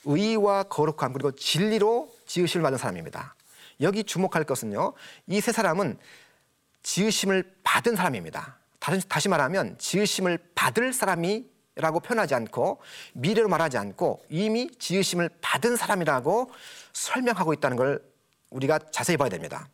의와 0.04 0.64
거룩함 0.64 1.14
그리고 1.14 1.32
진리로 1.32 2.10
지으심을 2.30 2.62
받은 2.62 2.78
사람입니다. 2.78 3.34
여기 3.80 4.04
주목할 4.04 4.44
것은요. 4.44 4.92
이 5.26 5.40
세 5.40 5.50
사람은 5.50 5.98
지으심을 6.84 7.56
받은 7.64 7.96
사람입니다. 7.96 8.56
다시 9.08 9.28
말하면 9.28 9.76
지으심을 9.78 10.38
받을 10.54 10.92
사람이라고 10.92 12.00
표현하지 12.00 12.36
않고 12.36 12.80
미래로 13.14 13.48
말하지 13.48 13.78
않고 13.78 14.24
이미 14.28 14.70
지으심을 14.78 15.28
받은 15.40 15.74
사람이라고 15.74 16.52
설명하고 16.92 17.52
있다는 17.52 17.76
걸 17.76 18.00
우리가 18.50 18.78
자세히 18.92 19.16
봐야 19.16 19.28
됩니다. 19.28 19.68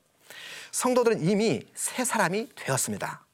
성도들은 0.73 1.29
이미 1.29 1.61
새 1.75 2.05
사람이 2.05 2.49
되었습니다. 2.55 3.27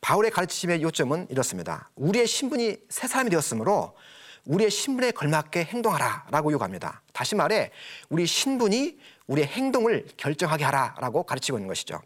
바울의 0.00 0.30
가르치심의 0.30 0.82
요점은 0.82 1.26
이렇습니다. 1.28 1.90
우리의 1.96 2.28
신분이 2.28 2.76
새 2.88 3.08
사람이 3.08 3.30
되었으므로 3.30 3.96
우리의 4.44 4.70
신분에 4.70 5.10
걸맞게 5.10 5.64
행동하라라고 5.64 6.52
요구합니다. 6.52 7.02
다시 7.12 7.34
말해 7.34 7.70
우리 8.08 8.26
신분이 8.26 8.98
우리의 9.26 9.46
행동을 9.48 10.06
결정하게 10.16 10.64
하라라고 10.64 11.22
가르치고 11.22 11.58
있는 11.58 11.68
것이죠. 11.68 12.00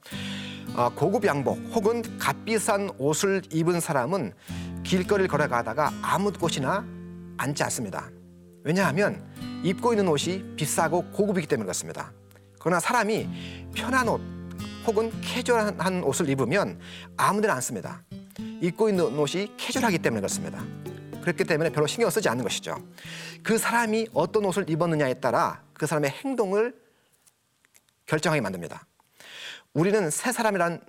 어, 0.74 0.88
고급 0.94 1.24
양복 1.24 1.58
혹은 1.74 2.02
값비싼 2.18 2.90
옷을 2.98 3.42
입은 3.50 3.80
사람은 3.80 4.32
길거리를 4.82 5.28
걸어가다가 5.28 5.92
아무 6.02 6.32
곳이나 6.32 6.84
앉지 7.36 7.62
않습니다. 7.64 8.10
왜냐하면 8.64 9.24
입고 9.62 9.92
있는 9.92 10.08
옷이 10.08 10.56
비싸고 10.56 11.10
고급이기 11.12 11.46
때문에 11.46 11.66
그렇습니다. 11.66 12.12
그러나 12.58 12.80
사람이 12.80 13.28
편한 13.74 14.08
옷 14.08 14.20
혹은 14.86 15.12
캐주얼한 15.20 16.02
옷을 16.04 16.28
입으면 16.28 16.80
아무 17.16 17.40
데나 17.40 17.54
앉습니다. 17.54 18.02
입고 18.60 18.88
있는 18.88 19.04
옷이 19.18 19.56
캐주얼하기 19.56 19.98
때문에 19.98 20.20
그렇습니다. 20.20 20.64
그렇기 21.22 21.44
때문에 21.44 21.70
별로 21.70 21.86
신경 21.86 22.10
쓰지 22.10 22.28
않는 22.28 22.44
것이죠. 22.44 22.76
그 23.42 23.56
사람이 23.56 24.08
어떤 24.12 24.44
옷을 24.44 24.68
입었느냐에 24.68 25.14
따라 25.14 25.62
그 25.72 25.86
사람의 25.86 26.10
행동을 26.10 26.74
결정하게 28.06 28.40
만듭니다. 28.40 28.86
우리는 29.72 30.10
새 30.10 30.32
사람이란 30.32 30.80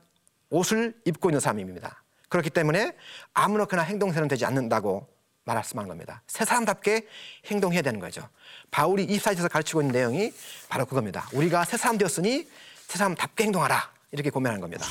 옷을 0.50 0.94
입고 1.06 1.30
있는 1.30 1.40
사람입니다. 1.40 2.04
그렇기 2.30 2.50
때문에 2.50 2.96
아무렇게나 3.34 3.84
행동해서는 3.84 4.28
되지 4.28 4.46
않는다고 4.46 5.08
말씀하는 5.46 5.88
겁니다. 5.88 6.22
새 6.28 6.46
사람답게 6.46 7.08
행동해야 7.46 7.82
되는 7.82 8.00
거죠. 8.00 8.28
바울이 8.72 9.08
24절에서 9.08 9.50
가르치고 9.50 9.82
있는 9.82 9.94
내용이 9.94 10.34
바로 10.70 10.86
그겁니다. 10.86 11.28
우리가 11.34 11.66
새 11.66 11.78
사람 11.78 11.98
되었으니 11.98 12.48
새 12.88 12.98
사람답게 12.98 13.44
행동하라. 13.46 13.92
이렇게 14.12 14.30
고면하는 14.30 14.62
겁니다. 14.62 14.86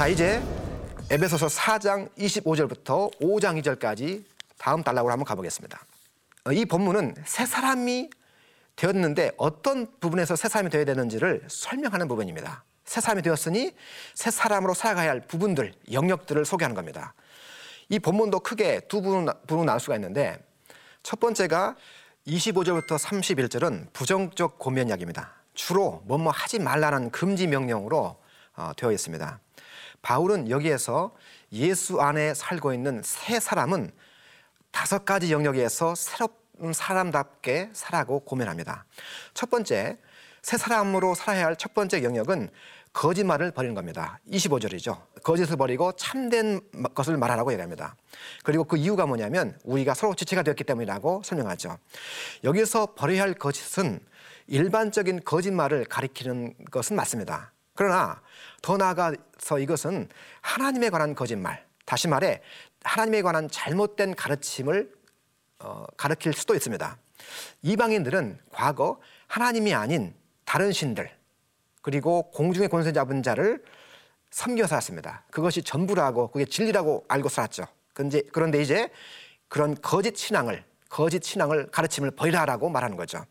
자, 0.00 0.08
이제 0.08 0.42
에베소서 1.10 1.48
4장 1.48 2.08
25절부터 2.16 3.20
5장 3.20 3.62
2절까지 3.62 4.24
다음 4.56 4.82
단락으로 4.82 5.12
한번 5.12 5.26
가보겠습니다. 5.26 5.78
어, 6.46 6.52
이 6.52 6.64
본문은 6.64 7.16
새 7.26 7.44
사람이 7.44 8.08
되었는데 8.76 9.32
어떤 9.36 9.86
부분에서 10.00 10.36
새 10.36 10.48
사람이 10.48 10.70
되어야 10.70 10.86
되는지를 10.86 11.42
설명하는 11.48 12.08
부분입니다. 12.08 12.64
새 12.86 13.02
사람이 13.02 13.20
되었으니 13.20 13.76
새 14.14 14.30
사람으로 14.30 14.72
살아가야 14.72 15.10
할 15.10 15.20
부분들, 15.20 15.74
영역들을 15.92 16.46
소개하는 16.46 16.74
겁니다. 16.74 17.12
이 17.90 17.98
본문도 17.98 18.40
크게 18.40 18.80
두 18.88 19.02
부분으로 19.02 19.64
나눌 19.66 19.80
수가 19.80 19.96
있는데 19.96 20.38
첫 21.02 21.20
번째가 21.20 21.76
25절부터 22.26 22.98
31절은 22.98 23.92
부정적 23.92 24.58
고면 24.58 24.88
이야기입니다. 24.88 25.34
주로 25.52 26.02
뭐뭐 26.06 26.30
하지 26.30 26.58
말라는 26.58 27.10
금지 27.10 27.46
명령으로 27.46 28.16
어, 28.56 28.72
되어 28.78 28.92
있습니다. 28.92 29.40
바울은 30.02 30.50
여기에서 30.50 31.14
예수 31.52 32.00
안에 32.00 32.34
살고 32.34 32.72
있는 32.72 33.02
새 33.04 33.40
사람은 33.40 33.90
다섯 34.70 35.04
가지 35.04 35.32
영역에서 35.32 35.94
새로운 35.94 36.72
사람답게 36.72 37.70
살아고 37.72 38.20
고민합니다. 38.20 38.84
첫 39.34 39.50
번째, 39.50 39.98
새 40.42 40.56
사람으로 40.56 41.14
살아야 41.14 41.46
할 41.46 41.56
첫 41.56 41.74
번째 41.74 42.02
영역은 42.02 42.48
거짓말을 42.92 43.52
버리는 43.52 43.74
겁니다. 43.74 44.18
25절이죠. 44.30 45.00
거짓을 45.22 45.56
버리고 45.56 45.92
참된 45.92 46.60
것을 46.94 47.16
말하라고 47.18 47.52
얘기합니다. 47.52 47.94
그리고 48.42 48.64
그 48.64 48.76
이유가 48.76 49.06
뭐냐면 49.06 49.56
우리가 49.62 49.94
서로 49.94 50.14
지체가 50.14 50.42
되었기 50.42 50.64
때문이라고 50.64 51.22
설명하죠. 51.24 51.78
여기서 52.42 52.94
버려야 52.96 53.22
할 53.22 53.34
거짓은 53.34 54.00
일반적인 54.48 55.20
거짓말을 55.24 55.84
가리키는 55.84 56.54
것은 56.72 56.96
맞습니다. 56.96 57.52
그러나 57.80 58.20
더 58.60 58.76
나아가서 58.76 59.58
이것은 59.58 60.10
하나님에 60.42 60.90
관한 60.90 61.14
거짓말, 61.14 61.64
다시 61.86 62.08
말해 62.08 62.42
하나님에 62.84 63.22
관한 63.22 63.48
잘못된 63.48 64.16
가르침을 64.16 64.92
어, 65.60 65.86
가르칠 65.96 66.34
수도 66.34 66.54
있습니다. 66.54 66.98
이방인들은 67.62 68.38
과거 68.52 69.00
하나님이 69.28 69.72
아닌 69.72 70.14
다른 70.44 70.72
신들 70.72 71.10
그리고 71.80 72.30
공중의 72.32 72.68
권세 72.68 72.92
잡은 72.92 73.22
자를 73.22 73.64
섬겨 74.30 74.66
살았습니다. 74.66 75.24
그것이 75.30 75.62
전부라고 75.62 76.32
그게 76.32 76.44
진리라고 76.44 77.06
알고 77.08 77.30
살았죠. 77.30 77.64
그런데, 77.94 78.20
그런데 78.30 78.60
이제 78.60 78.90
그런 79.48 79.74
거짓 79.80 80.18
신앙을 80.18 80.66
거짓 80.90 81.24
신앙을 81.24 81.70
가르침을 81.70 82.10
버리라라고 82.10 82.68
말하는 82.68 82.98
거죠. 82.98 83.24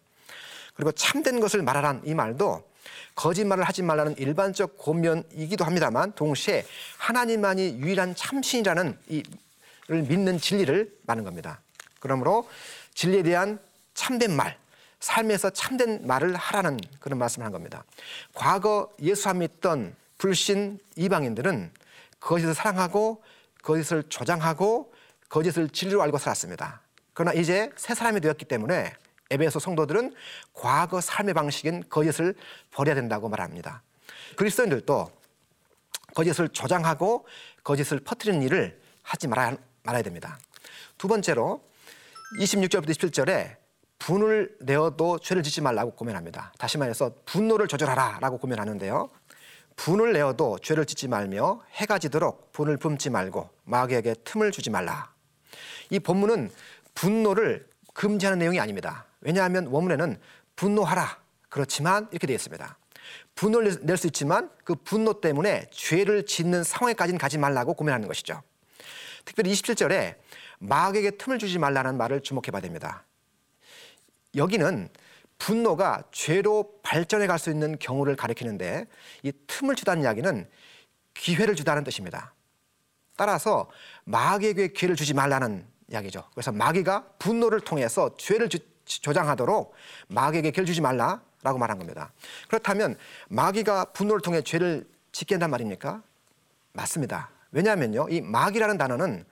그리고 0.73 0.91
참된 0.91 1.39
것을 1.39 1.61
말하란 1.61 2.01
이 2.03 2.15
말도 2.15 2.68
거짓말을 3.15 3.63
하지 3.63 3.81
말라는 3.81 4.17
일반적 4.17 4.77
고면이기도 4.77 5.65
합니다만 5.65 6.13
동시에 6.13 6.65
하나님만이 6.97 7.79
유일한 7.79 8.15
참신이라는 8.15 8.97
이를 9.07 10.01
믿는 10.03 10.39
진리를 10.39 10.99
말하는 11.03 11.23
겁니다. 11.23 11.59
그러므로 11.99 12.49
진리에 12.93 13.23
대한 13.23 13.59
참된 13.93 14.35
말, 14.35 14.57
삶에서 14.99 15.49
참된 15.49 16.05
말을 16.05 16.35
하라는 16.35 16.79
그런 16.99 17.19
말씀을 17.19 17.45
한 17.45 17.51
겁니다. 17.51 17.83
과거 18.33 18.89
예수 19.01 19.29
안 19.29 19.39
믿던 19.39 19.95
불신 20.17 20.79
이방인들은 20.95 21.71
거짓을 22.19 22.53
사랑하고 22.53 23.23
거짓을 23.61 24.03
조장하고 24.09 24.93
거짓을 25.29 25.69
진리로 25.69 26.01
알고 26.01 26.17
살았습니다. 26.17 26.81
그러나 27.13 27.33
이제 27.33 27.69
새 27.75 27.93
사람이 27.93 28.21
되었기 28.21 28.45
때문에 28.45 28.93
에베소 29.31 29.59
성도들은 29.59 30.13
과거 30.53 31.01
삶의 31.01 31.33
방식인 31.33 31.83
거짓을 31.89 32.35
버려야 32.71 32.95
된다고 32.95 33.29
말합니다. 33.29 33.83
그리스도인들도 34.35 35.11
거짓을 36.15 36.49
조장하고 36.49 37.27
거짓을 37.63 37.99
퍼뜨리는 37.99 38.41
일을 38.43 38.81
하지 39.03 39.27
말아야, 39.27 39.55
말아야 39.83 40.01
됩니다. 40.01 40.39
두 40.97 41.07
번째로 41.07 41.63
26절부터 42.39 42.89
27절에 42.89 43.57
분을 43.99 44.55
내어도 44.61 45.19
죄를 45.19 45.43
짓지 45.43 45.61
말라고 45.61 45.91
고면합니다. 45.91 46.53
다시 46.57 46.77
말해서 46.77 47.11
분노를 47.25 47.67
조절하라라고 47.67 48.37
고면하는데요. 48.37 49.09
분을 49.75 50.13
내어도 50.13 50.57
죄를 50.59 50.85
짓지 50.85 51.07
말며 51.07 51.61
해가 51.73 51.99
지도록 51.99 52.51
분을 52.51 52.77
뿜지 52.77 53.09
말고 53.09 53.49
마귀에게 53.65 54.15
틈을 54.23 54.51
주지 54.51 54.69
말라. 54.69 55.13
이 55.89 55.99
본문은 55.99 56.51
분노를 56.95 57.67
금지하는 57.93 58.39
내용이 58.39 58.59
아닙니다. 58.59 59.05
왜냐하면 59.21 59.67
원문에는 59.67 60.17
분노하라. 60.55 61.19
그렇지만 61.49 62.07
이렇게 62.11 62.27
되어 62.27 62.35
있습니다. 62.35 62.77
분노를 63.35 63.79
낼 63.83 63.97
수 63.97 64.07
있지만 64.07 64.49
그 64.63 64.75
분노 64.75 65.19
때문에 65.21 65.69
죄를 65.71 66.25
짓는 66.25 66.63
상황에까지는 66.63 67.17
가지 67.17 67.37
말라고 67.37 67.73
고민하는 67.73 68.07
것이죠. 68.07 68.41
특별히 69.25 69.51
27절에 69.53 70.15
마귀에게 70.59 71.11
틈을 71.11 71.39
주지 71.39 71.57
말라는 71.57 71.97
말을 71.97 72.21
주목해 72.21 72.51
봐야 72.51 72.61
됩니다. 72.61 73.05
여기는 74.35 74.89
분노가 75.39 76.03
죄로 76.11 76.79
발전해 76.83 77.25
갈 77.25 77.39
수 77.39 77.49
있는 77.49 77.79
경우를 77.79 78.15
가리키는데 78.15 78.85
이 79.23 79.31
틈을 79.47 79.75
주다는 79.75 80.03
이야기는 80.03 80.49
기회를 81.13 81.55
주다는 81.55 81.83
뜻입니다. 81.83 82.33
따라서 83.15 83.69
마귀에게 84.03 84.69
기회를 84.69 84.95
주지 84.95 85.13
말라는 85.13 85.65
이야기죠. 85.91 86.25
그래서 86.33 86.51
마귀가 86.51 87.05
분노를 87.19 87.61
통해서 87.61 88.15
죄를 88.17 88.49
주, 88.89 89.01
조장하도록 89.01 89.73
마귀에게 90.07 90.51
기회를 90.51 90.65
주지 90.65 90.81
말라라고 90.81 91.57
말한 91.57 91.77
겁니다. 91.77 92.11
그렇다면 92.49 92.97
마귀가 93.29 93.85
분노를 93.85 94.21
통해 94.21 94.41
죄를 94.41 94.85
짓게 95.11 95.35
한단 95.35 95.51
말입니까? 95.51 96.01
맞습니다. 96.73 97.29
왜냐하면요, 97.51 98.07
이 98.09 98.21
마귀라는 98.21 98.77
단어는 98.77 99.23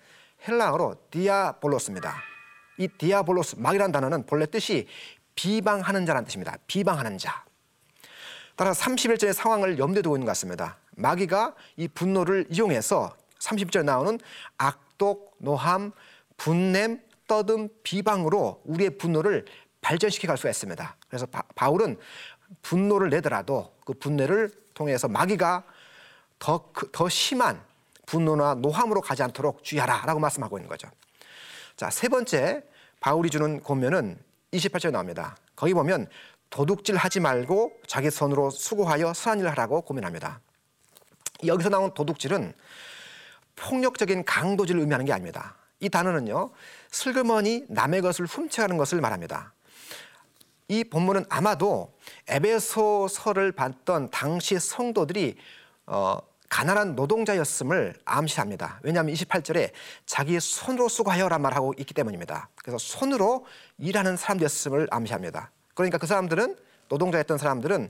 헬라어로 0.48 0.96
디아볼로스입니다. 1.10 2.16
이 2.78 2.88
디아볼로스, 2.88 3.56
마귀라는 3.58 3.92
단어는 3.92 4.26
본래 4.28 4.46
뜻이 4.46 4.88
비방하는 5.36 6.06
자라는 6.06 6.26
뜻입니다. 6.26 6.58
비방하는 6.68 7.18
자. 7.18 7.44
따라서 8.56 8.84
31절의 8.86 9.34
상황을 9.34 9.80
염두에 9.80 10.02
두고 10.02 10.18
있는 10.18 10.26
것 10.26 10.32
같습니다. 10.32 10.78
마귀가 10.96 11.56
이 11.76 11.88
분노를 11.88 12.46
이용해서 12.50 13.16
30절에 13.40 13.84
나오는 13.84 14.20
악독, 14.58 15.36
노함, 15.40 15.92
분냄, 16.38 17.00
떠듦, 17.28 17.70
비방으로 17.84 18.62
우리의 18.66 18.98
분노를 18.98 19.46
발전시켜 19.82 20.28
갈 20.28 20.38
수가 20.38 20.50
있습니다. 20.50 20.96
그래서 21.08 21.26
바울은 21.28 21.98
분노를 22.62 23.10
내더라도 23.10 23.74
그 23.86 23.94
분노를 23.94 24.52
통해서 24.74 25.08
마귀가 25.08 25.64
더, 26.40 26.72
더 26.92 27.10
심한 27.10 27.62
분노나 28.06 28.56
노함으로 28.56 29.02
가지 29.02 29.24
않도록 29.24 29.64
주의하라 29.64 30.06
라고 30.06 30.20
말씀하고 30.20 30.58
있는 30.58 30.70
거죠. 30.70 30.90
자, 31.76 31.90
세 31.90 32.08
번째 32.08 32.64
바울이 33.00 33.30
주는 33.30 33.60
고면은 33.62 34.18
28절에 34.54 34.92
나옵니다. 34.92 35.38
거기 35.56 35.74
보면 35.74 36.08
도둑질 36.50 36.96
하지 36.96 37.20
말고 37.20 37.74
자기 37.86 38.10
손으로 38.10 38.50
수고하여 38.50 39.14
선한 39.14 39.40
일을 39.40 39.52
하라고 39.52 39.82
고민합니다. 39.82 40.40
여기서 41.46 41.70
나온 41.70 41.94
도둑질은 41.94 42.54
폭력적인 43.56 44.24
강도질을 44.24 44.80
의미하는 44.82 45.06
게 45.06 45.14
아닙니다. 45.14 45.56
이 45.80 45.90
단어는요, 45.90 46.52
슬그머니 46.92 47.66
남의 47.70 48.02
것을 48.02 48.26
훔쳐가는 48.26 48.78
것을 48.78 49.02
말합니다. 49.02 49.54
이 50.70 50.84
본문은 50.84 51.26
아마도 51.30 51.94
에베소서를 52.28 53.54
봤던 53.54 54.10
당시 54.10 54.60
성도들이 54.60 55.38
어, 55.86 56.20
가난한 56.50 56.96
노동자였음을 56.96 57.96
암시합니다. 58.06 58.80
왜냐하면 58.84 59.14
28절에 59.14 59.72
자기 60.06 60.40
손으로 60.40 60.88
수고하여란 60.88 61.42
말하고 61.42 61.74
있기 61.78 61.94
때문입니다. 61.94 62.50
그래서 62.56 62.78
손으로 62.78 63.46
일하는 63.78 64.18
사람이었음을 64.18 64.88
암시합니다. 64.92 65.52
그러니까 65.74 65.98
그 65.98 66.08
사람들은 66.08 66.58
노동자였던 66.90 67.38
사람들은 67.38 67.90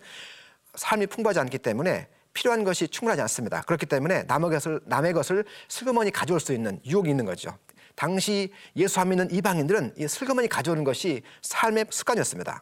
삶이 0.76 1.08
풍부하지 1.08 1.39
않기 1.39 1.60
때문에 1.60 2.08
필요한 2.34 2.63
것이 2.63 2.88
충분하지 2.88 3.21
않습니다. 3.21 3.62
그렇기 3.62 3.86
때문에 3.86 4.23
남의 4.23 4.52
것을 4.52 4.80
남의 4.86 5.13
것을 5.13 5.43
슬그머니 5.67 6.12
가져올 6.12 6.39
수 6.39 6.54
있는 6.54 6.80
유혹이 6.86 7.10
있는 7.10 7.26
거죠. 7.26 7.58
당시 7.98 8.54
예수 8.76 9.00
안 9.00 9.10
믿는 9.10 9.32
이방인들은 9.32 9.96
이 9.98 10.08
슬그머니 10.08 10.48
가져오는 10.48 10.84
것이 10.84 11.24
삶의 11.42 11.88
습관이었습니다. 11.90 12.62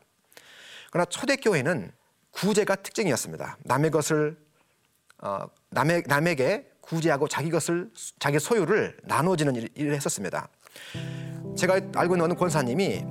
그러나 0.90 1.06
초대교회는 1.06 1.92
구제가 2.32 2.76
특징이었습니다. 2.76 3.58
남의 3.64 3.92
것을 3.92 4.38
어, 5.22 5.46
남의, 5.72 6.04
남에게 6.08 6.72
구제하고 6.80 7.28
자기 7.28 7.50
것을 7.50 7.92
자기 8.18 8.40
소유를 8.40 8.98
나눠지는 9.04 9.56
일, 9.56 9.70
일을 9.76 9.94
했었습니다. 9.96 10.48
제가 11.58 11.82
알고 11.96 12.16
있는 12.16 12.22
어느 12.26 12.34
권사님이 12.34 13.04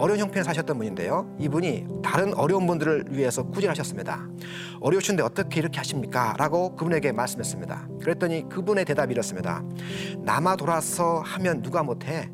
어려운 0.00 0.18
형편에 0.18 0.42
사셨던 0.42 0.78
분인데요. 0.78 1.36
이분이 1.38 1.86
다른 2.02 2.32
어려운 2.32 2.66
분들을 2.66 3.08
위해서 3.10 3.42
구제를 3.42 3.70
하셨습니다. 3.70 4.26
어려우신데 4.80 5.22
어떻게 5.22 5.60
이렇게 5.60 5.76
하십니까? 5.76 6.34
라고 6.38 6.74
그분에게 6.74 7.12
말씀했습니다. 7.12 7.88
그랬더니 8.00 8.48
그분의 8.48 8.86
대답이 8.86 9.12
이렇습니다. 9.12 9.62
남아 10.20 10.56
돌아서 10.56 11.20
하면 11.20 11.60
누가 11.60 11.82
못해? 11.82 12.30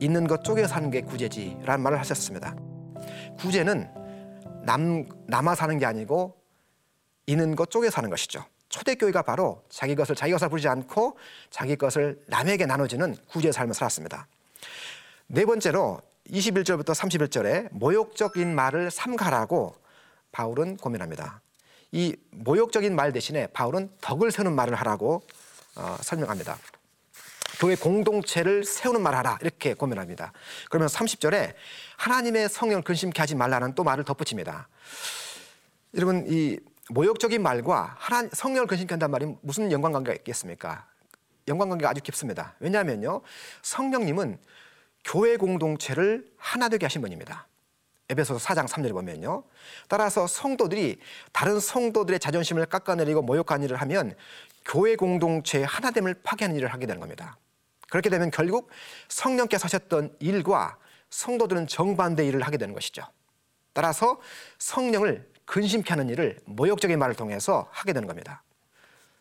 있는 0.00 0.26
것 0.26 0.42
쪼개 0.42 0.66
사는 0.66 0.90
게 0.90 1.00
구제지. 1.02 1.56
라는 1.64 1.84
말을 1.84 2.00
하셨습니다. 2.00 2.56
구제는 3.38 3.88
남, 4.64 5.04
남아 5.28 5.54
사는 5.54 5.78
게 5.78 5.86
아니고 5.86 6.36
있는 7.26 7.54
것 7.54 7.70
쪼개 7.70 7.88
사는 7.88 8.10
것이죠. 8.10 8.44
초대교회가 8.68 9.22
바로 9.22 9.62
자기 9.68 9.94
것을 9.94 10.16
자기 10.16 10.32
것을 10.32 10.48
부르지 10.48 10.66
않고 10.66 11.16
자기 11.50 11.76
것을 11.76 12.20
남에게 12.26 12.66
나눠주는 12.66 13.14
구제의 13.28 13.52
삶을 13.52 13.74
살았습니다. 13.74 14.26
네 15.28 15.44
번째로 15.44 16.00
21절부터 16.30 16.90
31절에 16.90 17.68
모욕적인 17.72 18.54
말을 18.54 18.90
삼가라고 18.90 19.74
바울은 20.32 20.76
고민합니다. 20.76 21.40
이 21.92 22.16
모욕적인 22.30 22.94
말 22.94 23.12
대신에 23.12 23.46
바울은 23.48 23.90
덕을 24.00 24.30
세우는 24.32 24.54
말을 24.54 24.74
하라고 24.74 25.22
어, 25.76 25.96
설명합니다. 26.00 26.58
교회 27.58 27.74
공동체를 27.74 28.64
세우는 28.64 29.02
말 29.02 29.14
하라 29.14 29.38
이렇게 29.40 29.74
고민합니다. 29.74 30.32
그러면 30.68 30.88
30절에 30.88 31.54
하나님의 31.96 32.48
성령 32.48 32.82
근심케 32.82 33.20
하지 33.20 33.34
말라는 33.34 33.74
또 33.74 33.84
말을 33.84 34.04
덧붙입니다. 34.04 34.68
여러분 35.94 36.26
이 36.28 36.58
모욕적인 36.90 37.42
말과 37.42 37.94
하나 37.98 38.28
성령을 38.32 38.66
근심케 38.66 38.92
한단 38.92 39.10
말이 39.10 39.26
무슨 39.40 39.72
연관관계가 39.72 40.14
있겠습니까? 40.16 40.86
연관관계가 41.48 41.90
아주 41.90 42.02
깊습니다. 42.02 42.54
왜냐하면요. 42.58 43.22
성령님은 43.62 44.38
교회 45.06 45.36
공동체를 45.36 46.26
하나 46.36 46.68
되게 46.68 46.84
하신 46.84 47.00
분입니다. 47.00 47.46
에베소서 48.08 48.44
4장 48.44 48.66
3절에 48.66 48.92
보면요. 48.92 49.44
따라서 49.88 50.26
성도들이 50.26 50.98
다른 51.32 51.60
성도들의 51.60 52.18
자존심을 52.18 52.66
깎아내리고 52.66 53.22
모욕한 53.22 53.62
일을 53.62 53.76
하면 53.82 54.16
교회 54.64 54.96
공동체의 54.96 55.64
하나됨을 55.64 56.14
파괴하는 56.24 56.56
일을 56.56 56.72
하게 56.72 56.86
되는 56.86 57.00
겁니다. 57.00 57.38
그렇게 57.88 58.10
되면 58.10 58.32
결국 58.32 58.68
성령께서 59.08 59.64
하셨던 59.64 60.16
일과 60.18 60.76
성도들은 61.10 61.68
정반대 61.68 62.26
일을 62.26 62.42
하게 62.42 62.56
되는 62.56 62.74
것이죠. 62.74 63.04
따라서 63.72 64.20
성령을 64.58 65.30
근심케 65.44 65.90
하는 65.90 66.08
일을 66.08 66.40
모욕적인 66.46 66.98
말을 66.98 67.14
통해서 67.14 67.68
하게 67.70 67.92
되는 67.92 68.08
겁니다. 68.08 68.42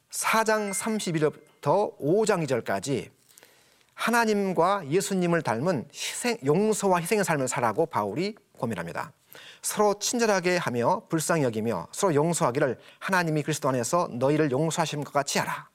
4장 0.09 0.73
31절부터 0.73 1.99
5장 1.99 2.43
2절까지 2.47 3.14
하나님과 3.95 4.87
예수님을 4.87 5.41
닮은 5.41 5.89
희생, 5.93 6.37
용서와 6.45 6.99
희생의 6.99 7.23
삶을 7.23 7.47
살라고 7.47 7.87
바울이 7.87 8.35
고민합니다. 8.57 9.11
서로 9.61 9.97
친절하게 9.99 10.57
하며 10.57 11.01
불쌍히 11.09 11.43
여기며 11.43 11.87
서로 11.91 12.13
용서하기를 12.13 12.77
하나님이 12.99 13.41
그리스도 13.41 13.67
안에서 13.69 14.09
너희를 14.11 14.51
용서하신 14.51 15.03
것 15.03 15.11
같이 15.11 15.39
하라. 15.39 15.69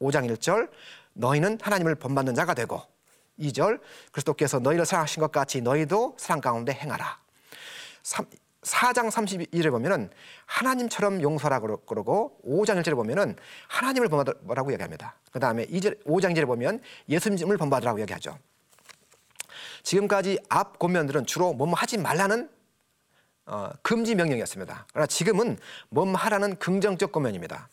5장 0.00 0.28
1절 0.28 0.68
너희는 1.12 1.58
하나님을 1.62 1.94
본받는 1.94 2.34
자가 2.34 2.54
되고 2.54 2.82
2절 3.38 3.80
그리스도께서 4.10 4.58
너희를 4.58 4.84
사랑하신 4.84 5.20
것 5.20 5.30
같이 5.30 5.60
너희도 5.60 6.16
사랑 6.18 6.40
가운데 6.40 6.72
행하라. 6.72 7.20
3, 8.02 8.26
4장 8.62 9.10
31절에 9.10 9.70
보면은 9.70 10.10
하나님처럼 10.46 11.20
용서하라고 11.20 11.78
그러고 11.78 12.38
5장 12.46 12.80
1절에 12.80 12.94
보면은 12.94 13.36
하나님을 13.68 14.08
본받으라고 14.08 14.72
얘기합니다. 14.72 15.16
그 15.32 15.40
다음에 15.40 15.66
2절 15.66 16.04
5장 16.04 16.34
1절에 16.34 16.46
보면 16.46 16.80
예수님을 17.08 17.56
본받으라고 17.56 18.00
얘기하죠. 18.02 18.38
지금까지 19.82 20.38
앞 20.48 20.78
권면들은 20.78 21.26
주로 21.26 21.52
뭐뭐 21.54 21.74
하지 21.74 21.98
말라는 21.98 22.48
어, 23.46 23.70
금지 23.82 24.14
명령이었습니다. 24.14 24.86
그러나 24.92 25.06
지금은 25.06 25.58
뭐뭐 25.88 26.14
하라는 26.14 26.56
긍정적 26.56 27.10
권면입니다. 27.10 27.68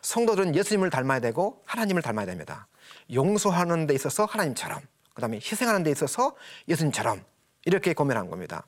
성도들은 0.00 0.54
예수님을 0.54 0.88
닮아야 0.88 1.20
되고 1.20 1.62
하나님을 1.66 2.00
닮아야 2.00 2.24
됩니다. 2.24 2.66
용서하는 3.12 3.86
데 3.86 3.94
있어서 3.94 4.24
하나님처럼, 4.24 4.80
그 5.12 5.20
다음에 5.20 5.36
희생하는 5.36 5.82
데 5.82 5.90
있어서 5.90 6.34
예수님처럼 6.68 7.22
이렇게 7.66 7.92
권면한 7.92 8.30
겁니다. 8.30 8.64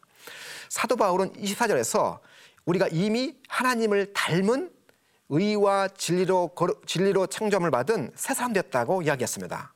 사도 0.69 0.97
바울은 0.97 1.33
24절에서 1.35 2.21
우리가 2.64 2.88
이미 2.91 3.37
하나님을 3.49 4.12
닮은 4.12 4.71
의와 5.31 5.88
진리로 5.88 6.51
진리로 6.87 7.27
창조함을 7.27 7.71
받은 7.71 8.12
새 8.14 8.35
사람 8.35 8.53
됐다고 8.53 9.03
이야기했습니다. 9.03 9.75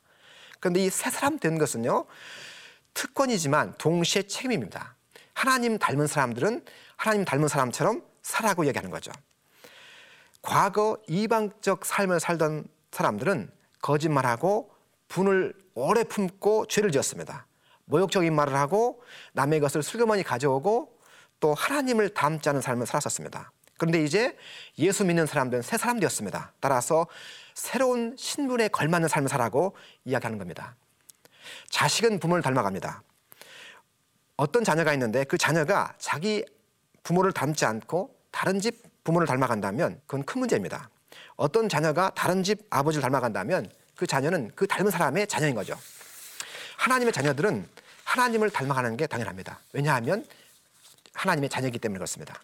그런데 0.61 0.81
이 0.85 0.91
새 0.91 1.11
사람 1.11 1.38
된 1.38 1.59
것은요 1.59 2.07
특권이지만 2.95 3.75
동시에 3.79 4.23
책임입니다. 4.25 4.97
하나님 5.35 5.79
닮은 5.79 6.07
사람들은 6.07 6.65
하나님 6.97 7.25
닮은 7.25 7.49
사람처럼 7.49 8.03
살라고 8.23 8.67
얘기하는 8.67 8.91
거죠. 8.91 9.11
과거 10.43 10.99
이방적 11.09 11.85
삶을 11.85 12.21
살던 12.21 12.67
사람들은 12.91 13.51
거짓말하고 13.81 14.71
분을 15.09 15.55
오래 15.75 16.05
품고 16.05 16.67
죄를 16.67 16.93
지었습니다. 16.93 17.47
모욕적인 17.87 18.35
말을 18.35 18.55
하고 18.55 19.03
남의 19.33 19.61
것을 19.61 19.83
슬그머니 19.83 20.23
가져오고 20.23 20.99
또 21.40 21.55
하나님을 21.55 22.11
닮지 22.11 22.49
않은 22.49 22.61
삶을 22.61 22.87
살았었습니다. 22.87 23.53
그런데 23.79 24.05
이제 24.05 24.37
예수 24.79 25.05
믿는 25.05 25.27
사람들은 25.27 25.62
새 25.62 25.77
사람 25.77 25.99
되었습니다. 25.99 26.53
따라서 26.61 27.07
새로운 27.55 28.14
신분에 28.16 28.68
걸맞는 28.68 29.09
삶을 29.09 29.29
살라고 29.29 29.75
이야기하는 30.05 30.38
겁니다. 30.38 30.77
자식은 31.71 32.21
부모를 32.21 32.42
닮아갑니다. 32.42 33.03
어떤 34.37 34.64
자녀가 34.64 34.92
있는데 34.92 35.25
그 35.25 35.37
자녀가 35.37 35.95
자기 35.99 36.45
부모를 37.03 37.33
닮지 37.33 37.64
않고 37.64 38.16
다른 38.31 38.61
집 38.61 38.83
부모를 39.05 39.27
닮아간다면 39.27 40.01
그건 40.07 40.25
큰 40.25 40.40
문제입니다. 40.40 40.88
어떤 41.37 41.68
자녀가 41.68 42.11
다른 42.14 42.42
집 42.42 42.64
아버지를 42.71 43.03
닮아간다면 43.03 43.71
그 43.97 44.07
자녀는 44.07 44.53
그 44.55 44.66
닮은 44.66 44.90
사람의 44.90 45.27
자녀인 45.27 45.55
거죠. 45.55 45.77
하나님의 46.83 47.12
자녀들은 47.12 47.68
하나님을 48.03 48.51
닮아가는 48.51 48.97
게 48.97 49.07
당연합니다. 49.07 49.61
왜냐하면 49.73 50.27
하나님의 51.14 51.49
자녀이기 51.49 51.79
때문에 51.79 51.99
그렇습니다. 51.99 52.40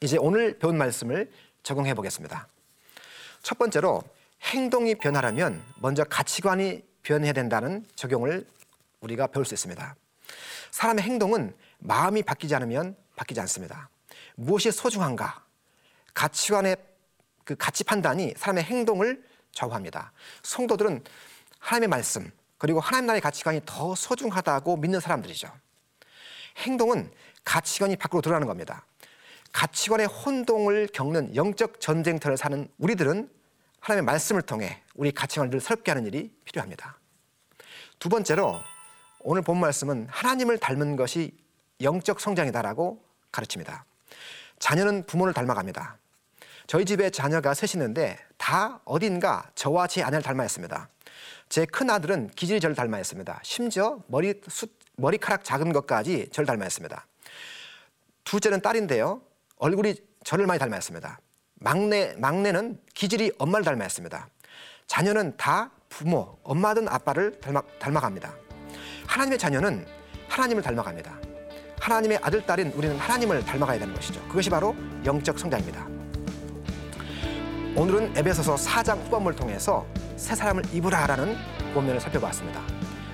이제 0.00 0.16
오늘 0.20 0.56
배운 0.56 0.78
말씀을 0.78 1.28
적용해 1.64 1.94
보겠습니다. 1.94 2.46
첫 3.42 3.58
번째로 3.58 4.04
행동이 4.42 4.94
변하려면 4.94 5.64
먼저 5.80 6.04
가치관이 6.04 6.84
변해야 7.02 7.32
된다는 7.32 7.84
적용을 7.96 8.46
우리가 9.00 9.26
배울 9.26 9.44
수 9.44 9.52
있습니다. 9.54 9.96
사람의 10.70 11.02
행동은 11.02 11.52
마음이 11.78 12.22
바뀌지 12.22 12.54
않으면 12.54 12.94
바뀌지 13.16 13.40
않습니다. 13.40 13.88
무엇이 14.36 14.70
소중한가? 14.70 15.44
가치관의 16.14 16.76
그 17.42 17.56
가치 17.56 17.82
판단이 17.82 18.34
사람의 18.36 18.62
행동을 18.62 19.24
좌우합니다. 19.50 20.12
성도들은 20.44 21.02
하나님의 21.58 21.88
말씀 21.88 22.30
그리고 22.62 22.78
하나님 22.78 23.06
나라의 23.06 23.20
가치관이 23.20 23.62
더 23.66 23.96
소중하다고 23.96 24.76
믿는 24.76 25.00
사람들이죠. 25.00 25.52
행동은 26.58 27.10
가치관이 27.42 27.96
밖으로 27.96 28.22
드러나는 28.22 28.46
겁니다. 28.46 28.86
가치관의 29.50 30.06
혼동을 30.06 30.86
겪는 30.92 31.34
영적 31.34 31.80
전쟁터를 31.80 32.36
사는 32.36 32.68
우리들은 32.78 33.28
하나님의 33.80 34.04
말씀을 34.04 34.42
통해 34.42 34.80
우리 34.94 35.10
가치관을 35.10 35.50
늘 35.50 35.60
새롭게 35.60 35.90
하는 35.90 36.06
일이 36.06 36.32
필요합니다. 36.44 37.00
두 37.98 38.08
번째로 38.08 38.60
오늘 39.22 39.42
본 39.42 39.58
말씀은 39.58 40.06
하나님을 40.08 40.58
닮은 40.58 40.94
것이 40.94 41.36
영적 41.80 42.20
성장이다라고 42.20 43.04
가르칩니다. 43.32 43.84
자녀는 44.60 45.06
부모를 45.06 45.34
닮아갑니다. 45.34 45.98
저희 46.68 46.84
집에 46.84 47.10
자녀가 47.10 47.54
셋이는데 47.54 48.24
다 48.38 48.80
어딘가 48.84 49.50
저와 49.56 49.88
제 49.88 50.04
아내를 50.04 50.22
닮아했습니다. 50.22 50.90
제 51.52 51.66
큰 51.66 51.90
아들은 51.90 52.30
기질이 52.34 52.60
저를 52.60 52.74
닮아했습니다. 52.74 53.40
심지어 53.42 53.98
머리 54.06 54.40
숱, 54.48 54.74
머리카락 54.96 55.44
작은 55.44 55.74
것까지 55.74 56.30
저를 56.32 56.46
닮아했습니다. 56.46 57.06
둘째는 58.24 58.62
딸인데요. 58.62 59.20
얼굴이 59.58 59.96
저를 60.24 60.46
많이 60.46 60.58
닮아했습니다. 60.58 61.20
막내, 61.56 62.14
막내는 62.16 62.80
기질이 62.94 63.32
엄마를 63.38 63.66
닮아했습니다. 63.66 64.30
자녀는 64.86 65.36
다 65.36 65.70
부모, 65.90 66.38
엄마든 66.42 66.88
아빠를 66.88 67.38
닮아, 67.38 67.60
닮아갑니다. 67.78 68.34
하나님의 69.06 69.38
자녀는 69.38 69.86
하나님을 70.30 70.62
닮아갑니다. 70.62 71.18
하나님의 71.78 72.18
아들, 72.22 72.46
딸인 72.46 72.72
우리는 72.72 72.96
하나님을 72.96 73.44
닮아가야 73.44 73.78
되는 73.78 73.94
것이죠. 73.94 74.26
그것이 74.26 74.48
바로 74.48 74.74
영적 75.04 75.38
성장입니다. 75.38 75.86
오늘은 77.76 78.16
에베소서 78.16 78.54
4장 78.54 79.04
후반부를 79.04 79.36
통해서 79.36 79.86
새 80.22 80.36
사람을 80.36 80.62
입으라라는 80.72 81.36
본면을 81.74 82.00
살펴봤습니다. 82.00 82.60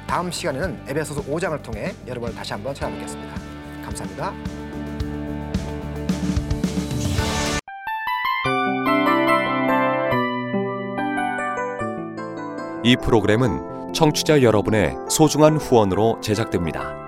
다음 0.07 0.31
시간에는 0.31 0.85
에베소서 0.89 1.23
5장을 1.23 1.63
통해 1.63 1.95
여러분을 2.07 2.35
다시 2.35 2.53
한번 2.53 2.75
찾아뵙겠습니다. 2.75 3.35
감사합니다. 3.83 4.35
이 12.85 12.95
프로그램은 13.03 13.95
청취자 13.95 14.43
여러분의 14.43 14.95
소중한 15.09 15.57
후원으로 15.57 16.21
제작됩니다. 16.21 17.08